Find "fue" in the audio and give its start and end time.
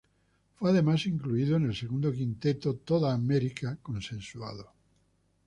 0.55-0.71